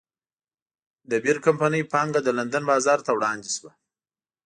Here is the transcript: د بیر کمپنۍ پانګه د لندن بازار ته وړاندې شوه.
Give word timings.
د 1.09 1.11
بیر 1.23 1.37
کمپنۍ 1.45 1.83
پانګه 1.91 2.19
د 2.23 2.29
لندن 2.37 2.63
بازار 2.71 2.99
ته 3.05 3.11
وړاندې 3.13 3.49
شوه. 3.55 3.71